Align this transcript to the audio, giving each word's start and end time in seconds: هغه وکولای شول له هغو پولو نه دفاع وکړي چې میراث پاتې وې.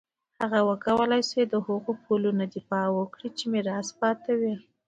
هغه 0.41 0.59
وکولای 0.69 1.21
شول 1.29 1.47
له 1.53 1.57
هغو 1.67 1.91
پولو 2.03 2.29
نه 2.39 2.45
دفاع 2.55 2.85
وکړي 2.91 3.29
چې 3.37 3.43
میراث 3.53 3.87
پاتې 3.99 4.31
وې. 4.39 4.53